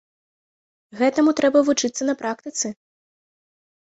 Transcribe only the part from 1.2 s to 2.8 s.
трэба вучыцца на практыцы.